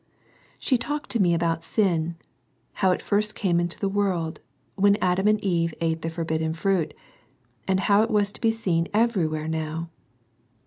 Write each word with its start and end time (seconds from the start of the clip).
She 0.57 0.79
talked 0.79 1.11
to 1.11 1.19
me 1.21 1.35
about 1.35 1.63
sin: 1.63 2.15
how 2.73 2.89
it 2.89 3.03
first 3.03 3.35
came 3.35 3.59
into 3.59 3.77
the 3.79 3.87
world, 3.87 4.39
when 4.73 4.97
Adam 4.99 5.27
and 5.27 5.39
Eve 5.43 5.75
ate 5.79 6.01
the 6.01 6.09
forbidden 6.09 6.55
fruit, 6.55 6.95
and 7.67 7.81
how 7.81 8.01
it 8.01 8.09
was 8.09 8.31
to 8.33 8.41
be 8.41 8.49
seen 8.49 8.87
everywhere 8.95 9.47
now. 9.47 9.91